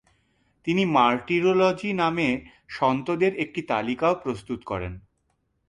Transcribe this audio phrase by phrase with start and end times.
[0.67, 2.29] তিনি মার্টিরোলজি নামে
[2.69, 4.93] সন্তদের একটি তালিকাও প্রস্তুত করেন।